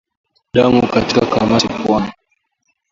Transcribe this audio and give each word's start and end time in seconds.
Damu 0.53 0.87
katika 0.87 1.25
kamasi 1.25 1.67
puani 1.67 2.11